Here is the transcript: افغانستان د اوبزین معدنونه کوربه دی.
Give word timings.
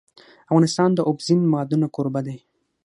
افغانستان 0.49 0.89
د 0.95 0.99
اوبزین 1.09 1.39
معدنونه 1.53 1.87
کوربه 1.95 2.21
دی. 2.27 2.37